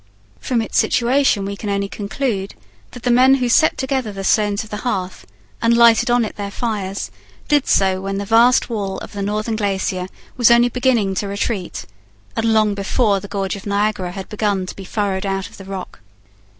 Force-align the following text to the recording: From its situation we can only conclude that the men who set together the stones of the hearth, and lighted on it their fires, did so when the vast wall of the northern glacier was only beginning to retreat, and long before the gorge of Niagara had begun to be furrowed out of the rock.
From 0.39 0.63
its 0.63 0.79
situation 0.79 1.45
we 1.45 1.55
can 1.55 1.69
only 1.69 1.87
conclude 1.87 2.55
that 2.89 3.03
the 3.03 3.11
men 3.11 3.35
who 3.35 3.47
set 3.47 3.77
together 3.77 4.11
the 4.11 4.23
stones 4.23 4.63
of 4.63 4.71
the 4.71 4.77
hearth, 4.77 5.27
and 5.61 5.77
lighted 5.77 6.09
on 6.09 6.25
it 6.25 6.37
their 6.37 6.49
fires, 6.49 7.11
did 7.47 7.67
so 7.67 8.01
when 8.01 8.17
the 8.17 8.25
vast 8.25 8.67
wall 8.67 8.97
of 8.97 9.11
the 9.11 9.21
northern 9.21 9.55
glacier 9.57 10.07
was 10.37 10.49
only 10.49 10.69
beginning 10.69 11.13
to 11.13 11.27
retreat, 11.27 11.85
and 12.35 12.45
long 12.51 12.73
before 12.73 13.19
the 13.19 13.27
gorge 13.27 13.55
of 13.55 13.67
Niagara 13.67 14.13
had 14.13 14.27
begun 14.27 14.65
to 14.65 14.75
be 14.75 14.85
furrowed 14.85 15.23
out 15.23 15.47
of 15.49 15.57
the 15.57 15.65
rock. 15.65 15.99